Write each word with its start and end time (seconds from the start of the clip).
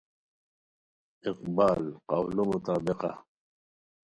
اقبالؒ 1.29 1.87
قولو 2.09 2.43
مطابقہ: 2.51 3.11